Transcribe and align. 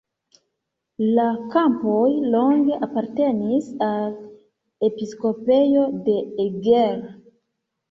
La 1.17 1.25
kampoj 1.55 2.07
longe 2.37 2.79
apartenis 2.87 3.69
al 3.91 4.17
episkopejo 4.91 5.87
de 6.11 6.19
Eger. 6.49 7.09